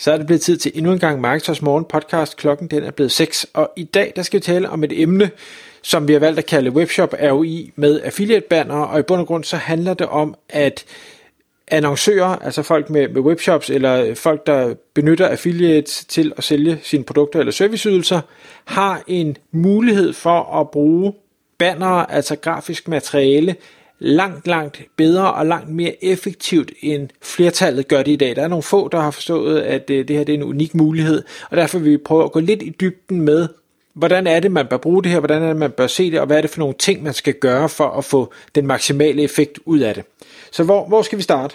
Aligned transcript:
Så 0.00 0.12
er 0.12 0.16
det 0.16 0.26
blevet 0.26 0.40
tid 0.40 0.56
til 0.56 0.72
endnu 0.74 0.92
en 0.92 0.98
gang 0.98 1.20
Marketers 1.20 1.62
Morgen 1.62 1.84
podcast. 1.84 2.36
Klokken 2.36 2.68
den 2.68 2.84
er 2.84 2.90
blevet 2.90 3.12
6, 3.12 3.46
og 3.54 3.72
i 3.76 3.84
dag 3.84 4.12
der 4.16 4.22
skal 4.22 4.40
vi 4.40 4.42
tale 4.42 4.68
om 4.68 4.84
et 4.84 5.02
emne, 5.02 5.30
som 5.82 6.08
vi 6.08 6.12
har 6.12 6.20
valgt 6.20 6.38
at 6.38 6.46
kalde 6.46 6.70
Webshop 6.70 7.14
ROI 7.22 7.72
med 7.76 8.00
affiliate 8.00 8.46
banner, 8.50 8.74
og 8.74 8.98
i 8.98 9.02
bund 9.02 9.20
og 9.20 9.26
grund 9.26 9.44
så 9.44 9.56
handler 9.56 9.94
det 9.94 10.06
om, 10.06 10.34
at 10.48 10.84
annoncører, 11.68 12.36
altså 12.36 12.62
folk 12.62 12.90
med, 12.90 13.08
med 13.08 13.20
webshops 13.20 13.70
eller 13.70 14.14
folk, 14.14 14.46
der 14.46 14.74
benytter 14.94 15.28
affiliates 15.28 16.04
til 16.04 16.32
at 16.36 16.44
sælge 16.44 16.78
sine 16.82 17.04
produkter 17.04 17.38
eller 17.38 17.52
serviceydelser, 17.52 18.20
har 18.64 19.02
en 19.06 19.36
mulighed 19.52 20.12
for 20.12 20.60
at 20.60 20.70
bruge 20.70 21.12
banner, 21.58 21.86
altså 21.86 22.36
grafisk 22.36 22.88
materiale, 22.88 23.56
langt, 23.98 24.46
langt 24.46 24.82
bedre 24.96 25.32
og 25.32 25.46
langt 25.46 25.68
mere 25.68 26.04
effektivt, 26.04 26.72
end 26.80 27.08
flertallet 27.22 27.88
gør 27.88 28.02
det 28.02 28.12
i 28.12 28.16
dag. 28.16 28.36
Der 28.36 28.42
er 28.42 28.48
nogle 28.48 28.62
få, 28.62 28.88
der 28.88 29.00
har 29.00 29.10
forstået, 29.10 29.60
at 29.60 29.90
øh, 29.90 30.08
det 30.08 30.16
her 30.16 30.24
det 30.24 30.32
er 30.32 30.36
en 30.36 30.42
unik 30.42 30.74
mulighed, 30.74 31.22
og 31.50 31.56
derfor 31.56 31.78
vil 31.78 31.92
vi 31.92 31.96
prøve 31.96 32.24
at 32.24 32.32
gå 32.32 32.40
lidt 32.40 32.62
i 32.62 32.76
dybden 32.80 33.20
med, 33.20 33.48
hvordan 33.94 34.26
er 34.26 34.40
det, 34.40 34.52
man 34.52 34.66
bør 34.66 34.76
bruge 34.76 35.02
det 35.02 35.12
her, 35.12 35.18
hvordan 35.18 35.42
er 35.42 35.46
det, 35.46 35.56
man 35.56 35.70
bør 35.70 35.86
se 35.86 36.10
det, 36.10 36.20
og 36.20 36.26
hvad 36.26 36.36
er 36.36 36.40
det 36.40 36.50
for 36.50 36.58
nogle 36.58 36.74
ting, 36.78 37.02
man 37.02 37.14
skal 37.14 37.34
gøre 37.34 37.68
for 37.68 37.90
at 37.90 38.04
få 38.04 38.32
den 38.54 38.66
maksimale 38.66 39.22
effekt 39.22 39.58
ud 39.64 39.78
af 39.78 39.94
det. 39.94 40.04
Så 40.50 40.64
hvor, 40.64 40.88
hvor 40.88 41.02
skal 41.02 41.18
vi 41.18 41.22
starte? 41.22 41.54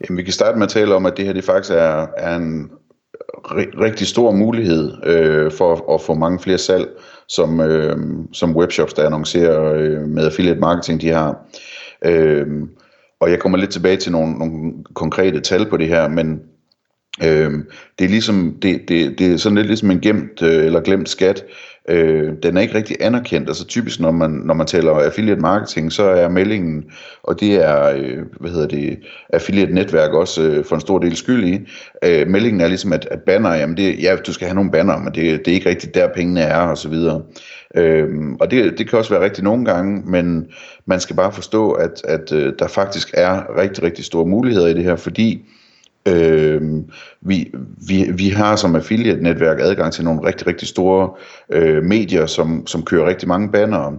Jamen, 0.00 0.16
vi 0.16 0.22
kan 0.22 0.32
starte 0.32 0.58
med 0.58 0.66
at 0.66 0.72
tale 0.72 0.94
om, 0.94 1.06
at 1.06 1.16
det 1.16 1.24
her 1.24 1.32
det 1.32 1.44
faktisk 1.44 1.70
er, 1.70 2.06
er 2.16 2.36
en 2.36 2.70
rigtig 3.54 4.06
stor 4.06 4.30
mulighed 4.32 4.92
øh, 5.04 5.52
for 5.52 5.94
at 5.94 6.00
få 6.00 6.14
mange 6.14 6.38
flere 6.38 6.58
salg, 6.58 6.88
som, 7.28 7.60
øh, 7.60 7.96
som 8.32 8.56
webshops, 8.56 8.94
der 8.94 9.06
annoncerer 9.06 9.72
øh, 9.74 10.08
med 10.08 10.24
affiliate 10.26 10.60
marketing, 10.60 11.00
de 11.00 11.08
har. 11.08 11.46
Øh, 12.04 12.46
og 13.20 13.30
jeg 13.30 13.38
kommer 13.38 13.58
lidt 13.58 13.70
tilbage 13.70 13.96
til 13.96 14.12
nogle, 14.12 14.32
nogle 14.32 14.72
konkrete 14.94 15.40
tal 15.40 15.70
på 15.70 15.76
det 15.76 15.88
her, 15.88 16.08
men 16.08 16.40
øh, 17.22 17.52
det 17.98 18.04
er 18.04 18.08
ligesom 18.08 18.58
det, 18.62 18.80
det, 18.88 19.18
det 19.18 19.32
er 19.32 19.36
sådan 19.36 19.56
lidt 19.56 19.66
ligesom 19.66 19.90
en 19.90 20.00
gemt 20.00 20.42
øh, 20.42 20.64
eller 20.64 20.80
glemt 20.80 21.08
skat. 21.08 21.44
Øh, 21.88 22.32
den 22.42 22.56
er 22.56 22.60
ikke 22.60 22.74
rigtig 22.74 22.96
anerkendt. 23.00 23.48
Altså 23.48 23.66
typisk 23.66 24.00
når 24.00 24.10
man 24.10 24.30
når 24.30 24.54
man 24.54 24.66
taler 24.66 24.92
affiliate 24.92 25.40
marketing, 25.40 25.92
så 25.92 26.02
er 26.02 26.28
meldingen 26.28 26.84
og 27.22 27.40
det 27.40 27.54
er 27.54 27.94
øh, 27.96 28.18
hvad 28.40 28.50
hedder 28.50 28.66
det 28.68 28.98
affiliate 29.32 29.74
netværk 29.74 30.10
også 30.10 30.42
øh, 30.42 30.64
for 30.64 30.74
en 30.74 30.80
stor 30.80 30.98
del 30.98 31.16
skyld 31.16 31.44
i. 31.44 31.60
Øh, 32.04 32.28
meldingen 32.28 32.60
er 32.60 32.68
ligesom 32.68 32.92
at, 32.92 33.08
at 33.10 33.20
banner, 33.26 33.54
jamen 33.54 33.76
det 33.76 34.02
ja, 34.02 34.16
du 34.26 34.32
skal 34.32 34.46
have 34.46 34.54
nogle 34.54 34.70
banner, 34.70 34.98
men 34.98 35.14
det, 35.14 35.44
det 35.44 35.48
er 35.48 35.54
ikke 35.54 35.68
rigtigt 35.68 35.94
der 35.94 36.08
pengene 36.14 36.40
er 36.40 36.60
og 36.60 36.78
så 36.78 36.88
videre. 36.88 37.22
Øh, 37.76 38.08
og 38.40 38.50
det, 38.50 38.78
det 38.78 38.88
kan 38.88 38.98
også 38.98 39.10
være 39.10 39.24
rigtigt 39.24 39.44
nogle 39.44 39.64
gange, 39.64 40.02
men 40.06 40.46
man 40.86 41.00
skal 41.00 41.16
bare 41.16 41.32
forstå 41.32 41.70
at 41.72 42.02
at 42.04 42.32
øh, 42.32 42.52
der 42.58 42.68
faktisk 42.68 43.10
er 43.14 43.58
rigtig 43.58 43.84
rigtig 43.84 44.04
store 44.04 44.26
muligheder 44.26 44.66
i 44.66 44.74
det 44.74 44.84
her, 44.84 44.96
fordi 44.96 45.44
Øh, 46.06 46.62
vi, 47.20 47.52
vi, 47.88 48.10
vi 48.14 48.28
har 48.28 48.56
som 48.56 48.76
affiliate-netværk 48.76 49.60
adgang 49.60 49.92
til 49.92 50.04
nogle 50.04 50.26
rigtig, 50.26 50.46
rigtig 50.46 50.68
store 50.68 51.10
øh, 51.52 51.84
medier, 51.84 52.26
som, 52.26 52.66
som 52.66 52.82
kører 52.82 53.08
rigtig 53.08 53.28
mange 53.28 53.52
bannere. 53.52 53.98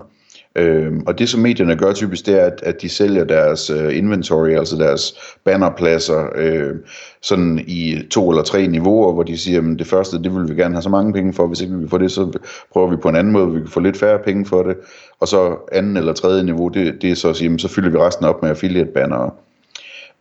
Øh, 0.57 0.91
og 1.07 1.19
det 1.19 1.29
som 1.29 1.41
medierne 1.41 1.75
gør 1.75 1.93
typisk, 1.93 2.25
det 2.25 2.41
er, 2.41 2.45
at, 2.45 2.59
at 2.63 2.81
de 2.81 2.89
sælger 2.89 3.23
deres 3.23 3.69
øh, 3.69 3.97
inventory, 3.97 4.49
altså 4.49 4.75
deres 4.75 5.13
bannerpladser, 5.45 6.25
øh, 6.35 6.75
sådan 7.21 7.59
i 7.67 8.01
to 8.11 8.29
eller 8.29 8.43
tre 8.43 8.67
niveauer, 8.67 9.13
hvor 9.13 9.23
de 9.23 9.37
siger, 9.37 9.71
at 9.71 9.79
det 9.79 9.87
første, 9.87 10.23
det 10.23 10.35
vil 10.35 10.49
vi 10.49 10.61
gerne 10.61 10.75
have 10.75 10.81
så 10.81 10.89
mange 10.89 11.13
penge 11.13 11.33
for, 11.33 11.47
hvis 11.47 11.61
ikke 11.61 11.77
vi 11.77 11.87
får 11.87 11.97
det, 11.97 12.11
så 12.11 12.39
prøver 12.73 12.89
vi 12.89 12.95
på 12.95 13.09
en 13.09 13.15
anden 13.15 13.33
måde, 13.33 13.53
vi 13.53 13.59
kan 13.59 13.69
få 13.69 13.79
lidt 13.79 13.97
færre 13.97 14.19
penge 14.19 14.45
for 14.45 14.63
det. 14.63 14.75
Og 15.19 15.27
så 15.27 15.57
anden 15.71 15.97
eller 15.97 16.13
tredje 16.13 16.43
niveau, 16.43 16.67
det, 16.67 17.01
det 17.01 17.11
er 17.11 17.15
så 17.15 17.29
at 17.29 17.35
sige, 17.35 17.59
så 17.59 17.67
fylder 17.67 17.89
vi 17.89 17.97
resten 17.97 18.25
op 18.25 18.41
med 18.41 18.49
affiliate 18.49 18.91
bannere. 18.93 19.31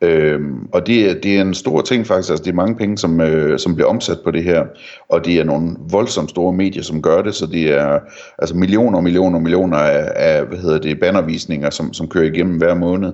Øhm, 0.00 0.66
og 0.72 0.86
det, 0.86 1.22
det 1.22 1.36
er 1.36 1.42
en 1.42 1.54
stor 1.54 1.80
ting 1.80 2.06
faktisk, 2.06 2.30
altså 2.30 2.44
det 2.44 2.50
er 2.50 2.54
mange 2.54 2.76
penge, 2.76 2.98
som, 2.98 3.20
øh, 3.20 3.58
som 3.58 3.74
bliver 3.74 3.88
omsat 3.88 4.18
på 4.24 4.30
det 4.30 4.44
her, 4.44 4.64
og 5.08 5.24
det 5.24 5.34
er 5.34 5.44
nogle 5.44 5.76
voldsomt 5.90 6.30
store 6.30 6.52
medier, 6.52 6.82
som 6.82 7.02
gør 7.02 7.22
det, 7.22 7.34
så 7.34 7.46
det 7.46 7.72
er 7.72 8.00
altså 8.38 8.56
millioner 8.56 8.96
og 8.96 9.04
millioner 9.04 9.36
og 9.36 9.42
millioner 9.42 9.78
af, 9.78 10.12
af, 10.16 10.46
hvad 10.46 10.58
hedder 10.58 10.78
det, 10.78 11.00
bannervisninger, 11.00 11.70
som, 11.70 11.92
som 11.92 12.08
kører 12.08 12.32
igennem 12.32 12.58
hver 12.58 12.74
måned. 12.74 13.12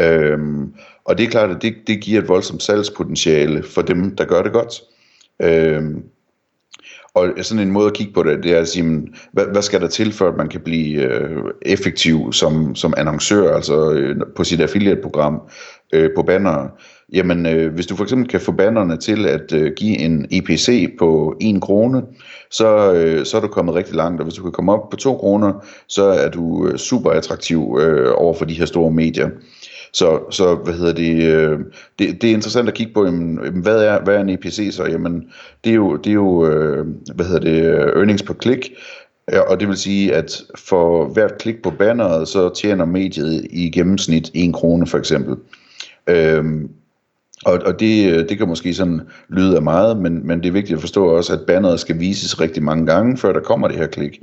Øhm, 0.00 0.74
og 1.04 1.18
det 1.18 1.26
er 1.26 1.30
klart, 1.30 1.50
at 1.50 1.62
det, 1.62 1.74
det 1.86 2.00
giver 2.00 2.20
et 2.20 2.28
voldsomt 2.28 2.62
salgspotentiale 2.62 3.62
for 3.62 3.82
dem, 3.82 4.16
der 4.16 4.24
gør 4.24 4.42
det 4.42 4.52
godt. 4.52 4.82
Øhm, 5.42 6.02
og 7.14 7.32
sådan 7.42 7.66
en 7.66 7.72
måde 7.72 7.86
at 7.86 7.94
kigge 7.94 8.12
på 8.12 8.22
det, 8.22 8.42
det 8.42 8.52
er 8.52 8.60
at 8.60 8.68
sige, 8.68 9.08
hvad, 9.32 9.44
hvad 9.52 9.62
skal 9.62 9.80
der 9.80 9.88
til, 9.88 10.12
for 10.12 10.28
at 10.28 10.36
man 10.36 10.48
kan 10.48 10.60
blive 10.60 11.02
øh, 11.02 11.42
effektiv 11.62 12.32
som, 12.32 12.74
som 12.74 12.94
annoncør, 12.96 13.54
altså 13.54 13.92
øh, 13.92 14.16
på 14.36 14.44
sit 14.44 14.60
affiliate-program 14.60 15.40
øh, 15.94 16.10
på 16.16 16.22
banner? 16.22 16.68
Jamen, 17.12 17.46
øh, 17.46 17.74
hvis 17.74 17.86
du 17.86 17.96
for 17.96 18.04
eksempel 18.04 18.28
kan 18.28 18.40
få 18.40 18.52
bannerne 18.52 18.96
til 18.96 19.26
at 19.26 19.52
øh, 19.52 19.72
give 19.76 19.98
en 19.98 20.26
EPC 20.30 20.96
på 20.98 21.36
1 21.40 21.62
krone, 21.62 22.02
så, 22.50 22.92
øh, 22.92 23.26
så 23.26 23.36
er 23.36 23.40
du 23.40 23.48
kommet 23.48 23.74
rigtig 23.74 23.94
langt, 23.94 24.20
og 24.20 24.24
hvis 24.24 24.34
du 24.34 24.42
kan 24.42 24.52
komme 24.52 24.72
op 24.72 24.90
på 24.90 24.96
2 24.96 25.16
kroner, 25.16 25.52
så 25.88 26.04
er 26.04 26.28
du 26.28 26.68
øh, 26.68 26.78
super 26.78 27.10
attraktiv 27.10 27.78
øh, 27.80 28.12
over 28.16 28.34
for 28.34 28.44
de 28.44 28.54
her 28.54 28.66
store 28.66 28.90
medier. 28.90 29.30
Så, 29.92 30.18
så 30.30 30.54
hvad 30.54 30.74
hedder 30.74 30.92
det, 30.92 31.22
øh, 31.22 31.58
det, 31.98 32.22
det 32.22 32.30
er 32.30 32.34
interessant 32.34 32.68
at 32.68 32.74
kigge 32.74 32.92
på, 32.92 33.04
jamen, 33.04 33.38
hvad, 33.62 33.84
er, 33.84 34.04
hvad 34.04 34.16
er 34.16 34.20
en 34.20 34.28
EPC 34.28 34.68
så? 34.72 34.84
Jamen, 34.84 35.24
det 35.64 35.70
er 35.70 35.74
jo, 35.74 35.96
det 35.96 36.10
er 36.10 36.14
jo 36.14 36.46
øh, 36.46 36.86
hvad 37.14 37.26
hedder 37.26 37.40
det, 37.40 37.64
øh, 37.64 37.78
earnings 37.78 38.22
per 38.22 38.34
klik, 38.34 38.72
og 39.48 39.60
det 39.60 39.68
vil 39.68 39.76
sige, 39.76 40.14
at 40.14 40.42
for 40.58 41.06
hvert 41.06 41.38
klik 41.38 41.62
på 41.62 41.70
banneret, 41.70 42.28
så 42.28 42.54
tjener 42.54 42.84
mediet 42.84 43.46
i 43.50 43.70
gennemsnit 43.70 44.30
1 44.34 44.54
krone 44.54 44.86
for 44.86 44.98
eksempel. 44.98 45.36
Øhm, 46.06 46.70
og, 47.44 47.60
og 47.66 47.80
det, 47.80 48.12
øh, 48.12 48.28
det 48.28 48.38
kan 48.38 48.48
måske 48.48 48.74
sådan 48.74 49.00
lyde 49.28 49.56
af 49.56 49.62
meget, 49.62 49.96
men, 49.96 50.26
men 50.26 50.42
det 50.42 50.48
er 50.48 50.52
vigtigt 50.52 50.76
at 50.76 50.80
forstå 50.80 51.06
også, 51.06 51.32
at 51.32 51.40
banneret 51.46 51.80
skal 51.80 52.00
vises 52.00 52.40
rigtig 52.40 52.62
mange 52.62 52.86
gange, 52.86 53.16
før 53.16 53.32
der 53.32 53.40
kommer 53.40 53.68
det 53.68 53.76
her 53.76 53.86
klik. 53.86 54.20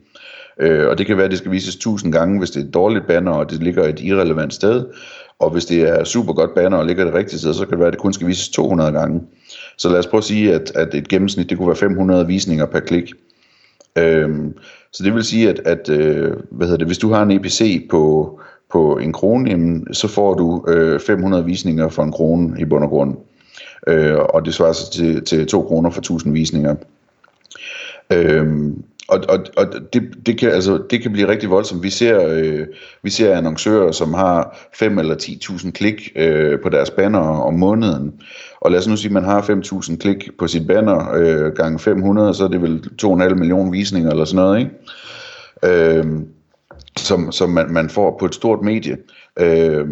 Øh, 0.60 0.88
og 0.88 0.98
det 0.98 1.06
kan 1.06 1.18
være, 1.18 1.26
at 1.26 1.32
det 1.32 1.40
skal 1.40 1.52
vises 1.52 1.76
1000 1.76 2.14
gange, 2.14 2.40
hvis 2.40 2.52
det 2.52 2.62
er 2.62 2.66
et 2.66 2.74
dårligt 2.74 3.08
banner, 3.08 3.32
og 3.32 3.50
det 3.52 3.64
ligger 3.64 3.84
et 3.84 4.00
irrelevant 4.00 4.54
sted. 4.54 4.86
Og 5.40 5.50
hvis 5.50 5.66
det 5.66 5.82
er 5.82 6.04
super 6.04 6.34
godt 6.34 6.56
banner 6.56 6.78
og 6.78 6.86
ligger 6.86 7.06
det 7.06 7.14
rigtige 7.14 7.40
sted, 7.40 7.54
så 7.54 7.66
kan 7.66 7.72
det 7.72 7.80
være, 7.80 7.88
at 7.88 7.94
det 7.94 8.02
kun 8.02 8.14
skal 8.14 8.28
vises 8.28 8.50
200 8.50 8.92
gange. 8.92 9.22
Så 9.78 9.90
lad 9.90 10.00
os 10.00 10.08
prøve 10.08 10.20
at 10.20 10.24
sige, 10.24 10.54
at, 10.54 10.72
at 10.76 10.96
et 10.96 11.08
gennemsnit, 11.08 11.50
det 11.50 11.58
kunne 11.58 11.68
være 11.68 11.76
500 11.76 12.28
visninger 12.28 12.66
per 12.66 12.80
klik. 12.80 13.14
Øhm, 13.98 14.54
så 14.94 15.04
det 15.04 15.14
vil 15.14 15.24
sige, 15.24 15.50
at, 15.50 15.60
at 15.66 15.90
øh, 15.90 16.34
hvad 16.52 16.68
hedder 16.68 16.78
det, 16.78 16.88
hvis 16.88 16.98
du 16.98 17.10
har 17.10 17.24
en 17.24 17.32
EPC 17.32 17.88
på, 17.90 18.40
på 18.72 18.98
en 18.98 19.14
krone, 19.14 19.50
jamen, 19.50 19.94
så 19.94 20.08
får 20.08 20.34
du 20.34 20.66
øh, 20.68 21.00
500 21.00 21.46
visninger 21.46 21.90
for 21.90 22.04
en 22.04 22.12
krone 22.12 22.62
i 22.62 22.66
bund 22.66 22.84
og 22.84 22.90
grund. 22.90 23.18
Øh, 23.88 24.18
og 24.20 24.46
det 24.46 24.54
svarer 24.54 24.74
sig 24.74 24.94
til, 24.94 25.26
til 25.26 25.48
2 25.48 25.62
kroner 25.62 25.90
for 25.90 26.00
1000 26.00 26.34
visninger. 26.34 26.76
Øhm, 28.14 28.84
og, 29.08 29.20
og, 29.30 29.40
og 29.58 29.66
det, 29.94 30.04
det, 30.26 30.40
kan, 30.40 30.50
altså, 30.50 30.84
det 30.90 31.02
kan 31.02 31.12
blive 31.12 31.28
rigtig 31.28 31.50
voldsomt. 31.50 31.84
Vi 31.84 31.90
ser, 31.90 32.28
øh, 32.28 32.68
vi 33.04 33.10
ser 33.10 33.38
annoncører, 33.38 33.92
som 33.92 34.14
har 34.14 34.70
5 34.74 35.00
eller 35.00 35.16
10.000 35.16 35.72
klik 35.72 36.12
øh, 36.16 36.60
på 36.64 36.70
deres 36.70 36.90
banner 36.90 37.20
om 37.20 37.54
måneden. 37.54 38.14
Og 38.62 38.72
lad 38.72 38.80
os 38.80 38.88
nu 38.88 38.96
sige, 38.98 39.10
at 39.10 39.14
man 39.14 39.24
har 39.24 39.42
5.000 39.42 39.98
klik 39.98 40.30
på 40.40 40.48
sit 40.48 40.68
banner 40.68 41.14
øh, 41.14 41.54
gange 41.54 41.80
500, 41.80 42.34
så 42.34 42.44
er 42.44 42.48
det 42.48 42.62
vel 42.62 42.84
2,5 43.04 43.34
millioner 43.34 43.72
visninger 43.72 44.12
eller 44.12 44.26
sådan 44.26 44.46
noget, 44.46 44.60
ikke? 44.60 44.72
Øh, 45.98 46.06
som, 46.98 47.32
som 47.32 47.50
man, 47.50 47.74
man 47.74 47.90
får 47.90 48.18
på 48.20 48.26
et 48.26 48.36
stort 48.36 48.62
medie. 48.62 48.98
Øh, 49.40 49.88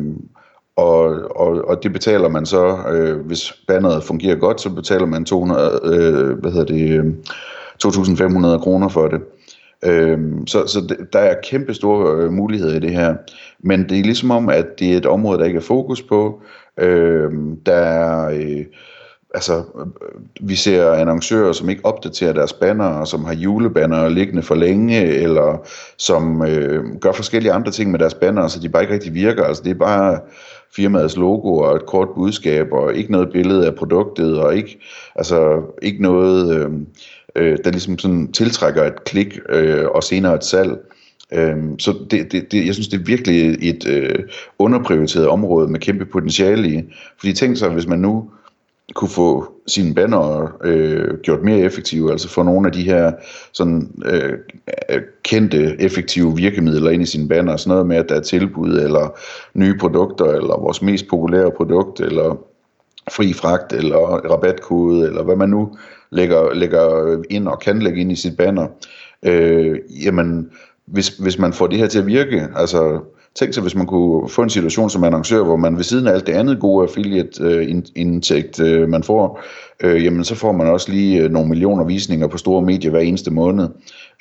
og, 0.76 1.06
og, 1.36 1.68
og 1.68 1.84
det 1.84 1.94
betaler 1.94 2.29
man 2.29 2.46
så, 2.46 2.78
øh, 2.91 3.26
hvis 3.26 3.53
banneret 3.68 4.03
fungerer 4.03 4.35
godt, 4.35 4.62
så 4.62 4.70
betaler 4.70 5.06
man 5.06 5.26
200, 5.26 5.79
øh, 5.84 6.40
hvad 6.40 6.52
hedder 6.52 6.66
det, 6.66 7.16
2.500 7.85 8.64
kroner 8.64 8.90
for 8.90 9.08
det. 9.08 9.22
Øhm, 9.85 10.47
så 10.47 10.68
så 10.68 10.96
der 11.14 11.20
er 11.20 11.35
kæmpe 11.44 11.73
store 11.73 12.16
øh, 12.16 12.32
muligheder 12.32 12.76
i 12.76 12.79
det 12.79 12.91
her. 12.91 13.16
Men 13.59 13.90
det 13.90 14.00
er 14.00 14.03
ligesom 14.03 14.32
om, 14.32 14.50
at 14.50 14.66
det 14.79 14.94
er 14.94 14.97
et 14.97 15.06
område, 15.06 15.40
der 15.40 15.46
ikke 15.46 15.58
er 15.58 15.62
fokus 15.62 16.02
på. 16.02 16.41
Øhm, 16.78 17.56
der 17.66 17.76
er... 17.76 18.29
Øh, 18.29 18.66
altså, 19.34 19.53
øh, 19.58 20.47
vi 20.49 20.55
ser 20.55 20.91
annoncører, 20.91 21.52
som 21.52 21.70
ikke 21.70 21.85
opdaterer 21.85 22.34
deres 22.34 22.53
banner, 22.53 23.05
som 23.05 23.26
har 23.26 23.34
julebanner 23.34 24.09
liggende 24.09 24.43
for 24.43 24.55
længe, 24.55 25.05
eller 25.05 25.67
som 25.97 26.46
øh, 26.46 26.96
gør 27.02 27.11
forskellige 27.11 27.53
andre 27.53 27.72
ting 27.72 27.91
med 27.91 27.99
deres 27.99 28.14
banner, 28.14 28.47
så 28.47 28.59
de 28.59 28.70
bare 28.70 28.84
ikke 28.84 28.93
rigtig 28.93 29.14
virker. 29.14 29.43
Altså, 29.43 29.64
det 29.64 29.72
er 29.72 29.76
bare 29.76 30.20
firmaets 30.76 31.17
logo 31.17 31.58
og 31.58 31.76
et 31.76 31.85
kort 31.85 32.08
budskab, 32.16 32.72
og 32.72 32.96
ikke 32.96 33.11
noget 33.11 33.31
billede 33.31 33.66
af 33.67 33.76
produktet, 33.76 34.40
og 34.40 34.55
ikke, 34.55 34.79
altså, 35.16 35.61
ikke 35.82 36.02
noget... 36.02 36.55
Øh, 36.55 36.72
øh, 37.35 37.58
der 37.64 37.72
ligesom 37.72 37.97
sådan 37.97 38.32
tiltrækker 38.32 38.84
et 38.84 39.03
klik 39.03 39.40
øh, 39.49 39.85
og 39.85 40.03
senere 40.03 40.35
et 40.35 40.43
salg. 40.43 40.78
Øhm, 41.34 41.79
så 41.79 41.93
det, 42.11 42.32
det, 42.32 42.52
det, 42.52 42.66
jeg 42.66 42.73
synes, 42.73 42.87
det 42.87 42.99
er 42.99 43.03
virkelig 43.03 43.70
et 43.70 43.87
øh, 43.87 44.16
underprioriteret 44.59 45.28
område 45.28 45.67
med 45.67 45.79
kæmpe 45.79 46.05
potentiale 46.05 46.70
i. 46.70 46.84
Fordi 47.20 47.34
tænk 47.34 47.58
sig, 47.58 47.70
hvis 47.70 47.87
man 47.87 47.99
nu 47.99 48.29
kunne 48.96 49.09
få 49.09 49.52
sine 49.68 49.96
banner 49.96 50.52
øh, 50.64 51.18
gjort 51.24 51.44
mere 51.44 51.59
effektive, 51.59 52.12
altså 52.12 52.30
få 52.30 52.44
nogle 52.44 52.68
af 52.68 52.74
de 52.74 52.84
her 52.84 53.12
sådan 53.53 53.91
øh, 54.06 54.34
øh, 54.90 55.02
kendte, 55.24 55.82
effektive 55.82 56.36
virkemidler 56.36 56.91
ind 56.91 57.02
i 57.02 57.06
sine 57.06 57.28
banner, 57.28 57.58
sådan 57.58 57.70
noget 57.72 57.88
med, 57.88 57.97
at 57.97 58.09
der 58.09 58.16
er 58.16 58.22
tilbud, 58.22 58.80
eller 58.80 59.18
nye 59.53 59.78
produkter, 59.80 60.26
eller 60.26 60.59
vores 60.59 60.82
mest 60.82 61.08
populære 61.08 61.52
produkt, 61.52 62.00
eller 62.00 62.38
fri 63.12 63.34
fragt, 63.34 63.74
eller 63.74 63.97
rabatkode, 64.32 65.08
eller 65.08 65.24
hvad 65.24 65.35
man 65.35 65.50
nu 65.50 65.76
lægger, 66.12 66.53
lægger 66.53 67.18
ind 67.30 67.47
og 67.47 67.59
kan 67.59 67.80
lægge 67.80 68.02
ind 68.02 68.12
i 68.12 68.16
sit 68.16 68.38
banner. 68.38 68.68
Øh, 69.24 69.80
jamen, 70.06 70.50
hvis, 70.85 71.08
hvis 71.08 71.40
man 71.40 71.53
får 71.53 71.68
det 71.68 71.78
her 71.78 71.88
til 71.88 72.00
at 72.00 72.08
virke, 72.08 72.47
altså 72.56 73.00
tænk 73.35 73.53
sig, 73.53 73.64
hvis 73.64 73.76
man 73.76 73.85
kunne 73.85 74.29
få 74.29 74.41
en 74.41 74.49
situation 74.49 74.90
som 74.90 75.03
annoncør, 75.03 75.43
hvor 75.43 75.55
man 75.55 75.78
ved 75.78 75.84
siden 75.84 76.08
af 76.08 76.14
alt 76.14 76.28
det 76.28 76.34
andet 76.34 76.59
gode 76.59 76.84
affiliate-indtægt, 76.84 78.59
øh, 78.59 78.81
øh, 78.81 78.90
man 78.90 79.03
får, 79.03 79.41
øh, 79.84 80.03
jamen 80.03 80.23
så 80.23 80.35
får 80.35 80.52
man 80.52 80.67
også 80.67 80.91
lige 80.91 81.23
øh, 81.23 81.31
nogle 81.31 81.49
millioner 81.49 81.84
visninger 81.84 82.28
på 82.28 82.37
store 82.37 82.61
medier 82.61 82.91
hver 82.91 82.99
eneste 82.99 83.31
måned, 83.31 83.67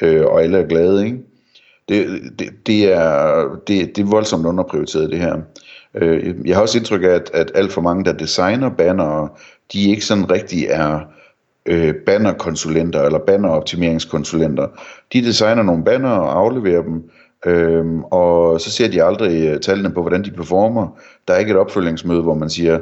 øh, 0.03 0.27
og 0.27 0.43
alle 0.43 0.59
er 0.59 0.67
glade, 0.67 1.05
ikke? 1.05 1.19
Det, 1.89 2.07
det, 2.39 2.49
det, 2.67 2.93
er, 2.93 3.45
det, 3.67 3.97
det 3.97 4.03
er 4.03 4.11
voldsomt 4.11 4.47
underprioriteret 4.47 5.11
det 5.11 5.19
her. 5.19 5.37
Øh, 5.95 6.35
jeg 6.45 6.57
har 6.57 6.63
også 6.63 6.79
indtryk 6.79 7.03
af, 7.03 7.09
at, 7.09 7.31
at 7.35 7.53
alt 7.55 7.73
for 7.73 7.81
mange, 7.81 8.05
der 8.05 8.13
designer 8.13 8.71
banner, 8.71 9.39
de 9.73 9.91
ikke 9.91 10.05
sådan 10.05 10.31
rigtig 10.31 10.67
er 10.71 11.01
øh, 11.67 11.95
bannerkonsulenter 12.07 13.03
eller 13.03 13.19
banneroptimeringskonsulenter. 13.19 14.67
De 15.13 15.23
designer 15.23 15.63
nogle 15.63 15.85
banner 15.85 16.11
og 16.11 16.39
afleverer 16.39 16.83
dem, 16.83 17.11
Øhm, 17.47 18.03
og 18.05 18.61
så 18.61 18.71
ser 18.71 18.89
de 18.89 19.03
aldrig 19.03 19.49
øh, 19.49 19.61
tallene 19.61 19.91
på, 19.91 20.01
hvordan 20.01 20.25
de 20.25 20.31
performer. 20.31 20.99
Der 21.29 21.35
er 21.35 21.39
ikke 21.39 21.51
et 21.51 21.59
opfølgningsmøde, 21.59 22.23
hvor 22.23 22.35
man 22.35 22.51
siger, 22.51 22.79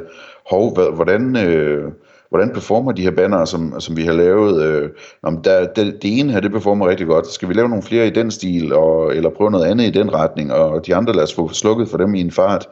hov, 0.49 0.93
hvordan, 0.95 1.37
øh, 1.47 1.91
hvordan 2.29 2.53
performer 2.53 2.91
de 2.91 3.01
her 3.01 3.11
banner, 3.11 3.45
som, 3.45 3.79
som 3.79 3.97
vi 3.97 4.03
har 4.03 4.13
lavet? 4.13 4.63
Øh, 4.63 4.89
om 5.23 5.41
der, 5.41 5.67
det, 5.67 6.01
det 6.01 6.19
ene 6.19 6.31
her, 6.31 6.39
det 6.39 6.51
performer 6.51 6.87
rigtig 6.87 7.07
godt. 7.07 7.27
Skal 7.27 7.49
vi 7.49 7.53
lave 7.53 7.69
nogle 7.69 7.83
flere 7.83 8.07
i 8.07 8.09
den 8.09 8.31
stil, 8.31 8.73
og, 8.73 9.15
eller 9.15 9.29
prøve 9.29 9.51
noget 9.51 9.65
andet 9.65 9.85
i 9.85 9.99
den 9.99 10.13
retning, 10.13 10.53
og 10.53 10.85
de 10.85 10.95
andre 10.95 11.13
lad 11.13 11.23
os 11.23 11.33
få 11.33 11.49
slukket 11.53 11.89
for 11.89 11.97
dem 11.97 12.15
i 12.15 12.21
en 12.21 12.31
fart, 12.31 12.67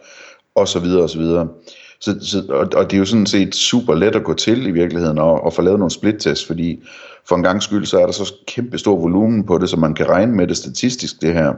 og 0.56 0.68
så 0.68 0.80
videre, 0.80 1.04
og 1.04 1.10
så 1.10 1.18
videre. 1.18 1.48
Så, 2.00 2.16
så, 2.22 2.44
og, 2.50 2.68
og 2.76 2.92
det 2.92 2.94
er 2.94 3.00
jo 3.00 3.06
sådan 3.06 3.26
set 3.26 3.56
super 3.56 3.96
let 3.96 4.16
at 4.16 4.24
gå 4.24 4.34
til 4.34 4.68
i 4.68 4.72
virkeligheden 4.72 5.18
og, 5.18 5.44
og 5.44 5.54
få 5.54 5.62
lavet 5.62 5.80
nogle 5.80 5.92
split-tests, 5.92 6.48
fordi 6.48 6.84
for 7.28 7.36
en 7.36 7.44
gang 7.44 7.64
skyld, 7.64 7.86
så 7.86 8.00
er 8.00 8.06
der 8.06 8.14
så 8.14 8.34
kæmpe 8.48 8.78
stor 8.78 8.96
volumen 9.00 9.44
på 9.44 9.58
det, 9.58 9.70
så 9.70 9.78
man 9.78 9.94
kan 9.94 10.10
regne 10.10 10.36
med 10.36 10.48
det 10.48 10.58
statistisk, 10.58 11.22
det 11.22 11.34
her. 11.34 11.54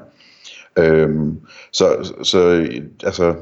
Øhm, 0.78 1.40
så, 1.72 2.14
så 2.24 2.68
altså, 3.04 3.36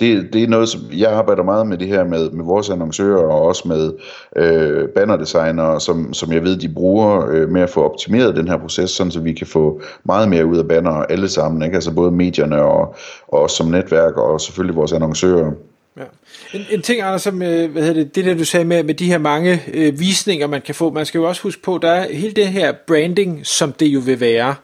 det, 0.00 0.32
det 0.32 0.42
er 0.42 0.48
noget, 0.48 0.68
som 0.68 0.80
jeg 0.92 1.12
arbejder 1.12 1.42
meget 1.42 1.66
med 1.66 1.78
det 1.78 1.88
her 1.88 2.04
med, 2.04 2.30
med 2.30 2.44
vores 2.44 2.70
annoncører 2.70 3.24
og 3.24 3.42
også 3.42 3.68
med 3.68 3.92
øh, 4.36 4.88
bannerdesignere, 4.88 5.80
som, 5.80 6.14
som 6.14 6.32
jeg 6.32 6.42
ved, 6.42 6.56
de 6.56 6.68
bruger 6.68 7.26
øh, 7.30 7.48
med 7.48 7.62
at 7.62 7.70
få 7.70 7.84
optimeret 7.84 8.36
den 8.36 8.48
her 8.48 8.58
proces, 8.58 8.90
sådan 8.90 9.10
så 9.10 9.20
vi 9.20 9.32
kan 9.32 9.46
få 9.46 9.80
meget 10.04 10.28
mere 10.28 10.46
ud 10.46 10.58
af 10.58 10.68
banner 10.68 10.90
alle 10.90 11.28
sammen, 11.28 11.62
ikke? 11.62 11.74
altså 11.74 11.94
både 11.94 12.10
medierne 12.10 12.62
og, 12.62 12.94
og 13.28 13.42
os 13.42 13.52
som 13.52 13.66
netværk 13.66 14.16
og 14.16 14.40
selvfølgelig 14.40 14.76
vores 14.76 14.92
annoncører. 14.92 15.52
Ja. 15.96 16.04
En, 16.54 16.66
en 16.70 16.82
ting, 16.82 17.00
Anders, 17.00 17.22
som, 17.22 17.42
øh, 17.42 17.70
hvad 17.70 17.82
hedder 17.82 18.02
det, 18.02 18.14
det 18.14 18.24
der 18.24 18.34
du 18.34 18.44
sagde 18.44 18.64
med, 18.64 18.82
med 18.82 18.94
de 18.94 19.06
her 19.06 19.18
mange 19.18 19.62
øh, 19.74 20.00
visninger, 20.00 20.46
man 20.46 20.62
kan 20.62 20.74
få, 20.74 20.90
man 20.90 21.06
skal 21.06 21.18
jo 21.18 21.28
også 21.28 21.42
huske 21.42 21.62
på, 21.62 21.78
der 21.82 21.90
er 21.90 22.12
hele 22.12 22.32
det 22.32 22.48
her 22.48 22.72
branding, 22.86 23.46
som 23.46 23.72
det 23.72 23.86
jo 23.86 24.00
vil 24.00 24.20
være. 24.20 24.54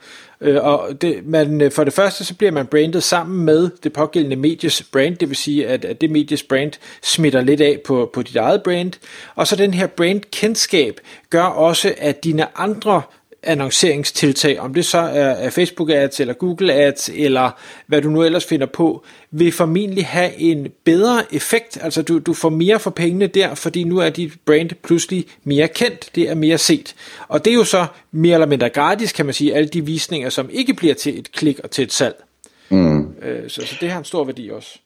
Øh, 0.40 0.64
og 0.64 1.02
det, 1.02 1.26
man, 1.26 1.60
øh, 1.60 1.72
for 1.72 1.84
det 1.84 1.92
første, 1.92 2.24
så 2.24 2.34
bliver 2.34 2.52
man 2.52 2.66
brandet 2.66 3.02
sammen 3.02 3.44
med 3.44 3.70
det 3.82 3.92
pågældende 3.92 4.36
medies 4.36 4.82
brand, 4.92 5.16
det 5.16 5.28
vil 5.28 5.36
sige, 5.36 5.68
at, 5.68 5.84
at 5.84 6.00
det 6.00 6.10
medies 6.10 6.42
brand 6.42 6.72
smitter 7.02 7.40
lidt 7.40 7.60
af 7.60 7.80
på, 7.86 8.10
på 8.14 8.22
dit 8.22 8.36
eget 8.36 8.62
brand. 8.62 8.92
Og 9.34 9.46
så 9.46 9.56
den 9.56 9.74
her 9.74 9.86
brand-kendskab 9.86 11.00
gør 11.30 11.42
også, 11.42 11.94
at 11.98 12.24
dine 12.24 12.58
andre 12.58 13.02
annonceringstiltag, 13.42 14.60
om 14.60 14.74
det 14.74 14.84
så 14.84 14.98
er, 14.98 15.50
Facebook 15.50 15.90
ads 15.90 16.20
eller 16.20 16.34
Google 16.34 16.72
ads 16.72 17.10
eller 17.14 17.50
hvad 17.86 18.02
du 18.02 18.10
nu 18.10 18.22
ellers 18.22 18.44
finder 18.44 18.66
på, 18.66 19.04
vil 19.30 19.52
formentlig 19.52 20.06
have 20.06 20.36
en 20.36 20.68
bedre 20.84 21.34
effekt. 21.34 21.78
Altså 21.80 22.02
du, 22.02 22.18
du 22.18 22.34
får 22.34 22.48
mere 22.48 22.80
for 22.80 22.90
pengene 22.90 23.26
der, 23.26 23.54
fordi 23.54 23.84
nu 23.84 23.98
er 23.98 24.10
dit 24.10 24.32
brand 24.46 24.70
pludselig 24.82 25.26
mere 25.44 25.68
kendt, 25.68 26.10
det 26.14 26.30
er 26.30 26.34
mere 26.34 26.58
set. 26.58 26.94
Og 27.28 27.44
det 27.44 27.50
er 27.50 27.54
jo 27.54 27.64
så 27.64 27.86
mere 28.10 28.34
eller 28.34 28.46
mindre 28.46 28.68
gratis, 28.68 29.12
kan 29.12 29.26
man 29.26 29.34
sige, 29.34 29.54
alle 29.54 29.68
de 29.68 29.84
visninger, 29.84 30.28
som 30.28 30.50
ikke 30.52 30.74
bliver 30.74 30.94
til 30.94 31.18
et 31.18 31.32
klik 31.32 31.58
og 31.58 31.70
til 31.70 31.84
et 31.84 31.92
salg. 31.92 32.24
Mm. 32.68 33.14
Øh, 33.22 33.50
så, 33.50 33.66
så 33.66 33.76
det 33.80 33.90
har 33.90 33.98
en 33.98 34.04
stor 34.04 34.24
værdi 34.24 34.50
også. 34.50 34.78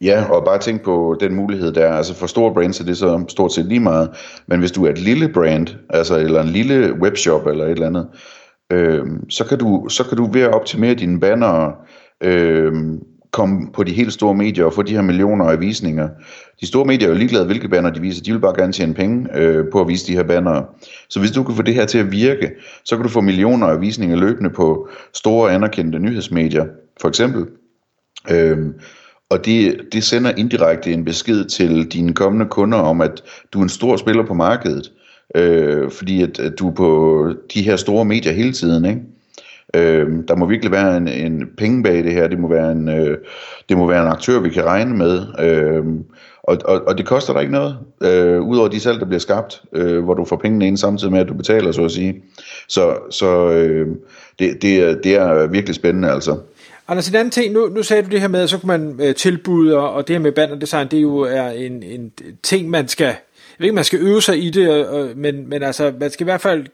Ja, 0.00 0.24
og 0.30 0.44
bare 0.44 0.58
tænk 0.58 0.82
på 0.82 1.16
den 1.20 1.34
mulighed 1.34 1.72
der. 1.72 1.92
Altså 1.92 2.14
for 2.14 2.26
store 2.26 2.54
brands 2.54 2.80
er 2.80 2.84
det 2.84 2.96
så 2.96 3.24
stort 3.28 3.52
set 3.52 3.66
lige 3.66 3.80
meget. 3.80 4.10
Men 4.46 4.60
hvis 4.60 4.72
du 4.72 4.84
er 4.84 4.90
et 4.90 4.98
lille 4.98 5.28
brand, 5.28 5.66
altså 5.90 6.18
eller 6.18 6.42
en 6.42 6.48
lille 6.48 6.92
webshop 7.02 7.46
eller 7.46 7.64
et 7.64 7.70
eller 7.70 7.86
andet, 7.86 8.08
øh, 8.72 9.06
så, 9.28 9.44
kan 9.44 9.58
du, 9.58 9.88
så 9.88 10.04
kan 10.04 10.16
du 10.16 10.32
ved 10.32 10.42
at 10.42 10.54
optimere 10.54 10.94
dine 10.94 11.20
banner, 11.20 11.72
øh, 12.22 12.72
komme 13.32 13.72
på 13.72 13.84
de 13.84 13.92
helt 13.92 14.12
store 14.12 14.34
medier 14.34 14.64
og 14.64 14.72
få 14.72 14.82
de 14.82 14.92
her 14.92 15.02
millioner 15.02 15.44
af 15.44 15.60
visninger. 15.60 16.08
De 16.60 16.66
store 16.66 16.84
medier 16.84 17.08
er 17.08 17.12
jo 17.12 17.18
ligeglade, 17.18 17.46
hvilke 17.46 17.68
banner 17.68 17.90
de 17.90 18.00
viser. 18.00 18.22
De 18.22 18.32
vil 18.32 18.40
bare 18.40 18.54
gerne 18.56 18.72
tjene 18.72 18.94
penge 18.94 19.38
øh, 19.38 19.64
på 19.72 19.80
at 19.80 19.88
vise 19.88 20.06
de 20.06 20.12
her 20.12 20.22
banner. 20.22 20.62
Så 21.08 21.20
hvis 21.20 21.30
du 21.30 21.42
kan 21.42 21.54
få 21.54 21.62
det 21.62 21.74
her 21.74 21.86
til 21.86 21.98
at 21.98 22.12
virke, 22.12 22.50
så 22.84 22.96
kan 22.96 23.02
du 23.02 23.08
få 23.08 23.20
millioner 23.20 23.66
af 23.66 23.80
visninger 23.80 24.16
løbende 24.16 24.50
på 24.50 24.88
store 25.14 25.52
anerkendte 25.52 25.98
nyhedsmedier, 25.98 26.64
for 27.00 27.08
eksempel. 27.08 27.46
Øh, 28.30 28.58
og 29.30 29.44
det, 29.44 29.80
det 29.92 30.04
sender 30.04 30.32
indirekte 30.36 30.92
en 30.92 31.04
besked 31.04 31.44
til 31.44 31.92
dine 31.92 32.14
kommende 32.14 32.46
kunder 32.46 32.78
om, 32.78 33.00
at 33.00 33.22
du 33.52 33.58
er 33.58 33.62
en 33.62 33.68
stor 33.68 33.96
spiller 33.96 34.26
på 34.26 34.34
markedet. 34.34 34.92
Øh, 35.34 35.90
fordi 35.90 36.22
at, 36.22 36.38
at 36.38 36.58
du 36.58 36.68
er 36.68 36.74
på 36.74 37.32
de 37.54 37.62
her 37.62 37.76
store 37.76 38.04
medier 38.04 38.32
hele 38.32 38.52
tiden, 38.52 38.84
ikke? 38.84 39.00
Øh, 39.74 40.08
der 40.28 40.36
må 40.36 40.46
virkelig 40.46 40.72
være 40.72 40.96
en, 40.96 41.08
en 41.08 41.48
penge 41.58 41.82
bag 41.82 42.04
det 42.04 42.12
her. 42.12 42.28
Det 42.28 42.38
må 42.38 42.48
være 42.48 42.72
en, 42.72 42.88
øh, 42.88 43.18
det 43.68 43.76
må 43.76 43.86
være 43.86 44.02
en 44.02 44.08
aktør, 44.08 44.40
vi 44.40 44.50
kan 44.50 44.64
regne 44.64 44.96
med. 44.96 45.22
Øh, 45.40 45.84
og, 46.42 46.58
og, 46.64 46.82
og 46.86 46.98
det 46.98 47.06
koster 47.06 47.32
dig 47.32 47.42
ikke 47.42 47.52
noget, 47.52 47.76
øh, 48.02 48.42
udover 48.42 48.68
de 48.68 48.80
salg, 48.80 49.00
der 49.00 49.06
bliver 49.06 49.20
skabt, 49.20 49.62
øh, 49.72 50.04
hvor 50.04 50.14
du 50.14 50.24
får 50.24 50.36
pengene 50.36 50.66
ind 50.66 50.76
samtidig 50.76 51.12
med, 51.12 51.20
at 51.20 51.28
du 51.28 51.34
betaler, 51.34 51.72
så 51.72 51.84
at 51.84 51.90
sige. 51.90 52.22
Så, 52.68 52.96
så 53.10 53.50
øh, 53.50 53.88
det, 54.38 54.62
det, 54.62 54.76
er, 54.76 54.94
det 54.94 55.14
er 55.14 55.46
virkelig 55.46 55.74
spændende, 55.74 56.10
altså. 56.10 56.36
Anders, 56.88 57.08
en 57.08 57.14
anden 57.14 57.30
ting, 57.30 57.52
nu, 57.52 57.68
nu 57.68 57.82
sagde 57.82 58.02
du 58.02 58.08
det 58.08 58.20
her 58.20 58.28
med, 58.28 58.40
at 58.40 58.50
så 58.50 58.58
kunne 58.58 58.78
man 58.78 59.00
øh, 59.00 59.14
tilbyde, 59.14 59.76
og, 59.76 59.92
og 59.92 60.08
det 60.08 60.14
her 60.14 60.20
med 60.20 60.32
bannerdesign, 60.32 60.88
det 60.88 61.02
jo 61.02 61.18
er 61.18 61.48
en, 61.48 61.82
en 61.82 62.12
ting, 62.42 62.70
man 62.70 62.88
skal, 62.88 63.06
jeg 63.06 63.16
ved 63.58 63.66
ikke, 63.66 63.74
man 63.74 63.84
skal 63.84 63.98
øve 63.98 64.22
sig 64.22 64.44
i 64.44 64.50
det, 64.50 64.68
og, 64.68 64.86
og, 64.86 65.10
men, 65.16 65.48
men 65.48 65.62
altså, 65.62 65.92
man 66.00 66.10
skal 66.10 66.24
i 66.24 66.28
hvert 66.28 66.40
fald 66.40 66.66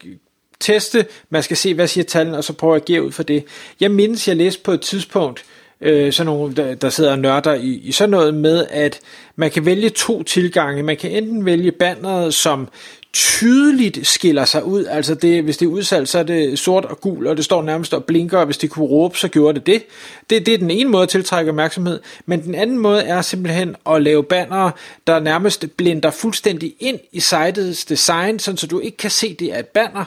teste, 0.59 1.05
man 1.29 1.43
skal 1.43 1.57
se, 1.57 1.73
hvad 1.73 1.87
siger 1.87 2.03
tallene, 2.03 2.37
og 2.37 2.43
så 2.43 2.53
prøve 2.53 2.75
at 2.75 2.81
agere 2.81 3.03
ud 3.03 3.11
for 3.11 3.23
det. 3.23 3.45
Jeg 3.79 3.91
mindes, 3.91 4.27
jeg 4.27 4.35
læste 4.35 4.63
på 4.63 4.71
et 4.71 4.81
tidspunkt, 4.81 5.39
øh, 5.39 5.62
Øh, 5.83 6.13
sådan 6.13 6.25
nogle, 6.25 6.55
der, 6.55 6.75
der 6.75 6.89
sidder 6.89 7.11
og 7.11 7.19
nørder 7.19 7.53
i, 7.53 7.81
i 7.83 7.91
sådan 7.91 8.09
noget 8.09 8.33
med, 8.33 8.65
at 8.69 8.99
man 9.35 9.51
kan 9.51 9.65
vælge 9.65 9.89
to 9.89 10.23
tilgange. 10.23 10.83
Man 10.83 10.97
kan 10.97 11.11
enten 11.11 11.45
vælge 11.45 11.71
banneret, 11.71 12.33
som 12.33 12.67
tydeligt 13.13 14.07
skiller 14.07 14.45
sig 14.45 14.63
ud. 14.63 14.85
Altså 14.85 15.15
det, 15.15 15.43
hvis 15.43 15.57
det 15.57 15.65
er 15.65 15.69
udsalgt, 15.69 16.09
så 16.09 16.19
er 16.19 16.23
det 16.23 16.59
sort 16.59 16.85
og 16.85 17.01
gul, 17.01 17.27
og 17.27 17.37
det 17.37 17.45
står 17.45 17.61
nærmest 17.61 17.93
og 17.93 18.03
blinker, 18.03 18.37
og 18.37 18.45
hvis 18.45 18.57
det 18.57 18.69
kunne 18.69 18.85
råbe, 18.85 19.17
så 19.17 19.27
gjorde 19.27 19.59
det 19.59 19.65
det. 19.67 19.83
det. 20.29 20.45
Det 20.45 20.53
er 20.53 20.57
den 20.57 20.71
ene 20.71 20.89
måde 20.89 21.03
at 21.03 21.09
tiltrække 21.09 21.51
opmærksomhed, 21.51 21.99
men 22.25 22.43
den 22.43 22.55
anden 22.55 22.77
måde 22.77 23.03
er 23.03 23.21
simpelthen 23.21 23.75
at 23.89 24.01
lave 24.01 24.23
bannere, 24.23 24.71
der 25.07 25.19
nærmest 25.19 25.65
blinder 25.77 26.11
fuldstændig 26.11 26.75
ind 26.79 26.99
i 27.11 27.19
sitets 27.19 27.85
design, 27.85 28.39
sådan 28.39 28.57
så 28.57 28.67
du 28.67 28.79
ikke 28.79 28.97
kan 28.97 29.09
se, 29.09 29.33
det 29.33 29.53
er 29.53 29.59
et 29.59 29.67
banner. 29.67 30.05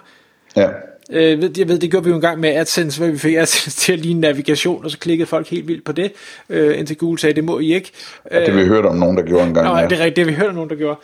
Ja. 0.56 0.68
Øh, 1.12 1.58
jeg 1.58 1.68
ved, 1.68 1.78
det 1.78 1.90
gjorde 1.90 2.04
vi 2.04 2.10
jo 2.10 2.16
en 2.16 2.20
gang 2.20 2.40
med 2.40 2.56
AdSense, 2.56 3.00
hvor 3.00 3.10
vi 3.10 3.18
fik 3.18 3.34
AdSense 3.34 3.80
til 3.80 3.92
at 3.92 3.98
ligne 3.98 4.20
navigation, 4.20 4.84
og 4.84 4.90
så 4.90 4.98
klikkede 4.98 5.26
folk 5.26 5.48
helt 5.48 5.68
vildt 5.68 5.84
på 5.84 5.92
det, 5.92 6.12
øh, 6.50 6.78
indtil 6.78 6.96
Google 6.96 7.18
sagde, 7.18 7.34
det 7.34 7.44
må 7.44 7.58
I 7.58 7.74
ikke. 7.74 7.90
Ja, 8.30 8.46
det 8.46 8.56
vi 8.56 8.64
hørt 8.64 8.84
om 8.84 8.96
nogen, 8.96 9.16
der 9.16 9.22
gjorde 9.22 9.46
en 9.46 9.54
gang. 9.54 9.66
Nå, 9.66 9.76
ja. 9.76 9.88
det 9.88 9.92
er 9.92 10.04
rigtigt, 10.04 10.16
det 10.16 10.26
vi 10.26 10.32
hørt 10.32 10.48
om 10.48 10.54
nogen, 10.54 10.70
der 10.70 10.76
gjorde 10.76 10.96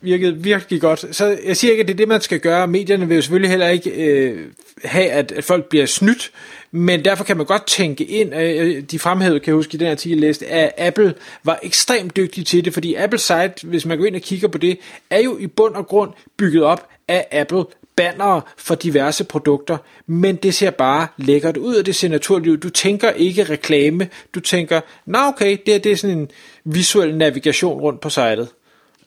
virkede 0.00 0.36
virkelig 0.36 0.80
godt. 0.80 1.16
Så 1.16 1.38
jeg 1.46 1.56
siger 1.56 1.70
ikke, 1.70 1.80
at 1.80 1.88
det 1.88 1.94
er 1.94 1.96
det, 1.96 2.08
man 2.08 2.20
skal 2.20 2.40
gøre. 2.40 2.66
Medierne 2.66 3.08
vil 3.08 3.14
jo 3.14 3.22
selvfølgelig 3.22 3.50
heller 3.50 3.68
ikke 3.68 3.90
øh, 3.90 4.46
have, 4.84 5.10
at, 5.10 5.32
at 5.32 5.44
folk 5.44 5.64
bliver 5.64 5.86
snydt, 5.86 6.30
men 6.70 7.04
derfor 7.04 7.24
kan 7.24 7.36
man 7.36 7.46
godt 7.46 7.66
tænke 7.66 8.04
ind, 8.04 8.34
øh, 8.34 8.82
de 8.90 8.98
fremhævede, 8.98 9.40
kan 9.40 9.50
jeg 9.50 9.56
huske 9.56 9.74
i 9.74 9.78
den 9.78 9.90
artikel, 9.90 10.18
jeg 10.18 10.28
læste, 10.28 10.46
at 10.46 10.72
Apple 10.78 11.14
var 11.44 11.58
ekstremt 11.62 12.16
dygtig 12.16 12.46
til 12.46 12.64
det, 12.64 12.74
fordi 12.74 12.94
Apple 12.94 13.18
site, 13.18 13.54
hvis 13.62 13.86
man 13.86 13.98
går 13.98 14.04
ind 14.04 14.16
og 14.16 14.22
kigger 14.22 14.48
på 14.48 14.58
det, 14.58 14.78
er 15.10 15.20
jo 15.20 15.38
i 15.38 15.46
bund 15.46 15.74
og 15.74 15.86
grund 15.86 16.10
bygget 16.36 16.62
op 16.62 16.88
af 17.08 17.26
Apple 17.32 17.64
bannere 17.96 18.40
for 18.56 18.74
diverse 18.74 19.24
produkter, 19.24 19.76
men 20.06 20.36
det 20.36 20.54
ser 20.54 20.70
bare 20.70 21.06
lækkert 21.16 21.56
ud, 21.56 21.76
og 21.76 21.86
det 21.86 21.94
ser 21.94 22.08
naturligt 22.08 22.52
ud. 22.52 22.56
Du 22.56 22.70
tænker 22.70 23.10
ikke 23.10 23.44
reklame, 23.44 24.08
du 24.34 24.40
tænker, 24.40 24.80
nå 25.06 25.18
okay, 25.18 25.56
det, 25.66 25.74
er, 25.74 25.78
det 25.78 25.92
er 25.92 25.96
sådan 25.96 26.18
en 26.18 26.30
visuel 26.64 27.16
navigation 27.16 27.80
rundt 27.80 28.00
på 28.00 28.10
sitet. 28.10 28.48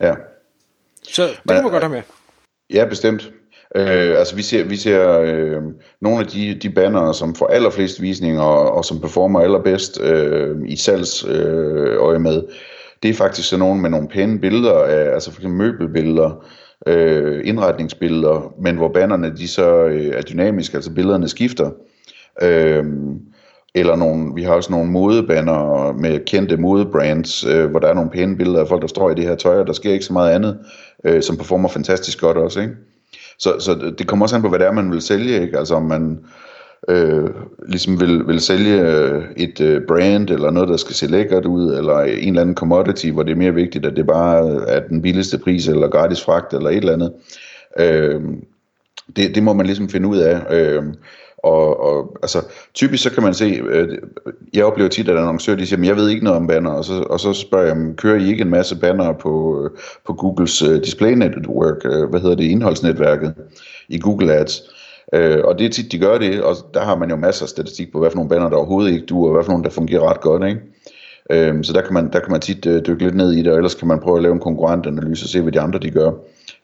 Ja. 0.01 0.13
Så 1.03 1.23
det 1.23 1.35
kan 1.47 1.63
man 1.63 1.71
godt 1.71 1.83
have 1.83 1.93
med. 1.93 2.01
Ja, 2.73 2.85
bestemt. 2.85 3.31
Øh, 3.75 4.19
altså 4.19 4.35
vi 4.35 4.41
ser, 4.41 4.63
vi 4.63 4.75
ser 4.75 5.19
øh, 5.19 5.61
nogle 6.01 6.19
af 6.19 6.27
de, 6.27 6.59
de 6.61 6.69
bannere, 6.69 7.13
som 7.13 7.35
får 7.35 7.47
allerflest 7.47 8.01
visninger 8.01 8.41
og, 8.41 8.71
og 8.71 8.85
som 8.85 8.99
performer 8.99 9.39
allerbedst 9.39 10.01
øh, 10.01 10.55
i 10.67 10.75
salgs 10.75 11.25
øh, 11.27 12.03
øje 12.03 12.19
med, 12.19 12.43
det 13.03 13.09
er 13.09 13.13
faktisk 13.13 13.49
sådan 13.49 13.59
nogle 13.59 13.81
med 13.81 13.89
nogle 13.89 14.07
pæne 14.07 14.39
billeder, 14.39 14.83
af, 14.83 15.13
altså 15.13 15.31
for 15.31 15.39
eksempel 15.39 15.57
møbelbilleder, 15.57 16.45
øh, 16.87 17.41
indretningsbilleder, 17.43 18.53
men 18.59 18.75
hvor 18.75 18.87
bannerne 18.87 19.37
de 19.37 19.47
så 19.47 19.85
øh, 19.85 20.05
er 20.05 20.21
dynamiske, 20.21 20.75
altså 20.75 20.93
billederne 20.93 21.27
skifter. 21.27 21.71
Øh, 22.41 22.85
eller 23.75 23.95
nogle, 23.95 24.35
vi 24.35 24.43
har 24.43 24.53
også 24.53 24.71
nogle 24.71 24.91
modebanner 24.91 25.91
med 25.93 26.25
kendte 26.25 26.57
modebrands, 26.57 27.45
øh, 27.45 27.69
hvor 27.69 27.79
der 27.79 27.87
er 27.87 27.93
nogle 27.93 28.09
pæne 28.09 28.37
billeder 28.37 28.59
af 28.59 28.67
folk, 28.67 28.81
der 28.81 28.87
står 28.87 29.11
i 29.11 29.15
det 29.15 29.23
her 29.23 29.35
tøj, 29.35 29.59
og 29.59 29.67
der 29.67 29.73
sker 29.73 29.93
ikke 29.93 30.05
så 30.05 30.13
meget 30.13 30.31
andet, 30.31 30.59
øh, 31.03 31.21
som 31.21 31.37
performer 31.37 31.69
fantastisk 31.69 32.21
godt 32.21 32.37
også. 32.37 32.61
Ikke? 32.61 32.73
Så, 33.39 33.55
så 33.59 33.93
det 33.97 34.07
kommer 34.07 34.25
også 34.25 34.35
an 34.35 34.41
på, 34.41 34.49
hvad 34.49 34.59
det 34.59 34.67
er, 34.67 34.71
man 34.71 34.91
vil 34.91 35.01
sælge. 35.01 35.41
Ikke? 35.41 35.57
Altså 35.57 35.75
om 35.75 35.83
man 35.83 36.19
øh, 36.87 37.29
ligesom 37.67 37.99
vil, 37.99 38.27
vil 38.27 38.39
sælge 38.39 38.81
øh, 38.81 39.23
et 39.37 39.61
øh, 39.61 39.81
brand, 39.87 40.29
eller 40.29 40.51
noget, 40.51 40.69
der 40.69 40.77
skal 40.77 40.95
se 40.95 41.07
lækkert 41.07 41.45
ud, 41.45 41.73
eller 41.73 41.99
en 41.99 42.27
eller 42.27 42.41
anden 42.41 42.55
commodity, 42.55 43.07
hvor 43.07 43.23
det 43.23 43.31
er 43.31 43.35
mere 43.35 43.53
vigtigt, 43.53 43.85
at 43.85 43.95
det 43.95 44.07
bare 44.07 44.63
er 44.67 44.87
den 44.87 45.01
billigste 45.01 45.37
pris, 45.37 45.67
eller 45.67 45.87
gratis 45.87 46.23
fragt, 46.23 46.53
eller 46.53 46.69
et 46.69 46.77
eller 46.77 46.93
andet. 46.93 47.13
Øh, 47.79 48.21
det, 49.15 49.35
det 49.35 49.43
må 49.43 49.53
man 49.53 49.65
ligesom 49.65 49.89
finde 49.89 50.07
ud 50.07 50.17
af. 50.17 50.41
Øh, 50.51 50.83
og, 51.43 51.79
og 51.79 52.17
altså, 52.23 52.43
typisk 52.73 53.03
så 53.03 53.11
kan 53.11 53.23
man 53.23 53.33
se, 53.33 53.45
øh, 53.45 53.97
jeg 54.53 54.65
oplever 54.65 54.89
tit, 54.89 55.09
at 55.09 55.17
annoncører 55.17 55.57
de 55.57 55.65
siger, 55.65 55.85
jeg 55.85 55.95
ved 55.95 56.09
ikke 56.09 56.23
noget 56.23 56.39
om 56.39 56.47
banner, 56.47 56.71
og 56.71 56.85
så, 56.85 56.93
og 56.93 57.19
så 57.19 57.33
spørger 57.33 57.65
jeg, 57.65 57.95
kører 57.97 58.19
I 58.19 58.29
ikke 58.29 58.41
en 58.41 58.49
masse 58.49 58.79
banner 58.79 59.13
på, 59.13 59.63
øh, 59.63 59.69
på 60.07 60.13
Googles 60.13 60.61
øh, 60.61 60.83
Display 60.83 61.11
Network, 61.11 61.85
øh, 61.85 62.09
hvad 62.09 62.19
hedder 62.19 62.35
det, 62.35 62.43
indholdsnetværket 62.43 63.33
i 63.89 63.99
Google 63.99 64.33
Ads? 64.33 64.61
Øh, 65.13 65.39
og 65.43 65.59
det 65.59 65.65
er 65.65 65.69
tit, 65.69 65.91
de 65.91 65.99
gør 65.99 66.17
det, 66.17 66.43
og 66.43 66.55
der 66.73 66.81
har 66.81 66.95
man 66.95 67.09
jo 67.09 67.15
masser 67.15 67.45
af 67.45 67.49
statistik 67.49 67.91
på, 67.91 67.99
hvad 67.99 68.09
for 68.09 68.15
nogle 68.15 68.29
baner, 68.29 68.49
der 68.49 68.57
overhovedet 68.57 68.91
ikke 68.91 69.05
duer, 69.05 69.27
og 69.27 69.33
hvad 69.33 69.43
for 69.43 69.51
nogle, 69.51 69.63
der 69.63 69.69
fungerer 69.69 70.09
ret 70.09 70.21
godt, 70.21 70.47
ikke? 70.47 70.61
Øh, 71.31 71.63
så 71.63 71.73
der 71.73 71.81
kan, 71.81 71.93
man, 71.93 72.11
der 72.13 72.19
kan 72.19 72.31
man 72.31 72.41
tit 72.41 72.65
øh, 72.65 72.85
dykke 72.87 73.03
lidt 73.03 73.15
ned 73.15 73.31
i 73.31 73.41
det, 73.41 73.51
og 73.51 73.57
ellers 73.57 73.75
kan 73.75 73.87
man 73.87 73.99
prøve 73.99 74.17
at 74.17 74.23
lave 74.23 74.33
en 74.33 74.39
konkurrentanalyse 74.39 75.25
og 75.25 75.29
se, 75.29 75.41
hvad 75.41 75.51
de 75.51 75.59
andre 75.59 75.79
de 75.79 75.91
gør. 75.91 76.11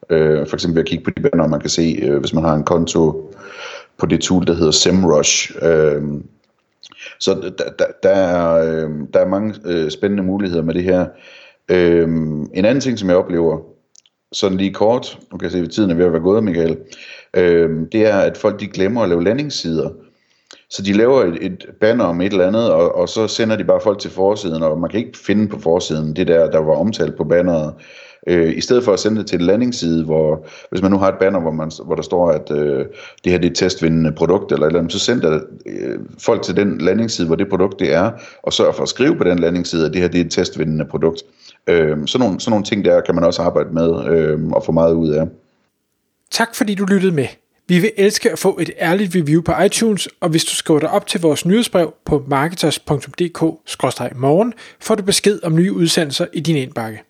Øh, 0.10 0.48
for 0.48 0.56
eksempel 0.56 0.76
ved 0.76 0.84
at 0.84 0.90
kigge 0.90 1.04
på 1.04 1.10
de 1.10 1.22
baner, 1.22 1.48
man 1.48 1.60
kan 1.60 1.70
se, 1.70 2.00
øh, 2.04 2.20
hvis 2.20 2.34
man 2.34 2.44
har 2.44 2.54
en 2.54 2.64
konto 2.64 3.32
på 3.98 4.06
det 4.06 4.22
tool, 4.22 4.48
der 4.48 4.54
hedder 4.54 4.72
SEMrush. 4.72 5.52
Øh, 5.62 6.04
så 7.20 7.34
der, 7.34 7.64
der, 7.80 7.86
der, 8.04 8.10
er, 8.10 8.54
øh, 8.54 8.92
der 9.14 9.20
er 9.20 9.28
mange 9.28 9.56
øh, 9.66 9.92
spændende 9.92 10.24
muligheder 10.24 10.64
med 10.64 10.74
det 10.74 10.84
her. 10.84 11.06
Øh, 11.72 12.08
en 12.54 12.66
anden 12.66 12.82
ting, 12.82 13.00
som 13.00 13.10
jeg 13.10 13.18
oplever, 13.18 13.75
sådan 14.36 14.58
lige 14.58 14.74
kort, 14.74 15.20
nu 15.32 15.38
kan 15.38 15.44
jeg 15.44 15.52
se, 15.52 15.60
at 15.60 15.72
tiden 15.72 15.92
er 15.92 15.96
ved 15.96 16.06
at 16.06 16.12
være 16.12 16.22
gået, 16.22 16.44
Michael, 16.44 16.78
øh, 17.34 17.70
det 17.92 18.08
er, 18.08 18.18
at 18.18 18.38
folk 18.38 18.60
de 18.60 18.68
glemmer 18.68 19.02
at 19.02 19.10
lave 19.10 19.24
landingssider. 19.24 19.90
Så 20.70 20.82
de 20.82 20.94
laver 20.94 21.24
et, 21.24 21.38
et 21.42 21.66
banner 21.82 22.06
om 22.06 22.22
et 22.22 22.32
eller 22.32 22.48
andet, 22.48 22.72
og, 22.72 22.96
og 22.96 23.10
så 23.10 23.28
sender 23.28 23.56
de 23.56 23.64
bare 23.64 23.82
folk 23.82 24.00
til 24.00 24.12
forsiden, 24.12 24.64
og 24.64 24.80
man 24.80 24.90
kan 24.90 25.00
ikke 25.00 25.18
finde 25.18 25.48
på 25.48 25.60
forsiden 25.60 26.16
det 26.16 26.28
der, 26.28 26.52
der 26.52 26.60
var 26.60 26.76
omtalt 26.76 27.18
på 27.18 27.24
banneret. 27.24 27.74
Øh, 28.28 28.58
I 28.58 28.62
stedet 28.62 28.84
for 28.84 28.94
at 28.94 29.00
sende 29.00 29.20
det 29.20 29.28
til 29.28 29.40
en 29.40 29.46
landingsside, 29.46 30.04
hvor 30.04 30.48
hvis 30.70 30.82
man 30.82 30.92
nu 30.92 30.98
har 30.98 31.08
et 31.08 31.20
banner, 31.20 31.40
hvor, 31.40 31.52
man, 31.52 31.72
hvor 31.86 31.96
der 31.96 32.02
står, 32.02 32.30
at 32.30 32.52
øh, 32.52 32.86
det 33.24 33.32
her 33.32 33.38
det 33.38 33.46
er 33.46 33.52
et 33.52 33.56
testvindende 33.56 34.12
produkt, 34.12 34.52
eller, 34.52 34.68
eller 34.68 34.80
andet, 34.80 34.94
så 34.94 35.00
sender 35.00 35.40
øh, 35.66 36.00
folk 36.20 36.42
til 36.42 36.56
den 36.56 36.78
landingsside, 36.78 37.28
hvor 37.28 37.36
det 37.36 37.50
produkt 37.50 37.80
det 37.80 37.94
er, 37.94 38.12
og 38.44 38.54
sørger 38.54 38.72
for 38.72 38.84
at 38.84 38.90
skrive 38.90 39.16
på 39.16 39.24
den 39.24 39.40
landingsside, 39.40 39.86
at 39.86 39.94
det 39.94 40.02
her 40.02 40.08
det 40.08 40.22
er 40.22 40.26
et 40.26 40.32
testvindende 40.32 40.86
produkt. 40.86 41.24
Øh, 41.70 42.08
sådan, 42.08 42.26
nogle, 42.26 42.40
sådan 42.40 42.52
nogle 42.52 42.66
ting 42.66 42.86
der 42.86 43.02
kan 43.02 43.16
man 43.16 43.24
også 43.24 43.42
arbejde 43.42 43.70
med 43.70 44.08
øh, 44.08 44.48
og 44.48 44.66
få 44.66 44.72
meget 44.72 44.94
ud 44.94 45.10
af. 45.10 45.28
Tak 46.32 46.56
fordi 46.56 46.76
du 46.76 46.86
lyttede 46.86 47.12
med. 47.12 47.28
Vi 47.68 47.80
vil 47.80 47.92
elske 47.98 48.32
at 48.32 48.40
få 48.40 48.58
et 48.62 48.72
ærligt 48.80 49.16
review 49.16 49.42
på 49.42 49.52
iTunes, 49.66 50.10
og 50.20 50.30
hvis 50.30 50.46
du 50.46 50.56
skriver 50.56 50.80
dig 50.80 50.90
op 50.90 51.08
til 51.08 51.22
vores 51.22 51.46
nyhedsbrev 51.46 51.94
på 52.06 52.24
marketers.dk-morgen, 52.28 54.54
får 54.80 54.96
du 54.96 55.04
besked 55.04 55.40
om 55.44 55.56
nye 55.56 55.74
udsendelser 55.74 56.26
i 56.34 56.40
din 56.40 56.56
indbakke. 56.56 57.04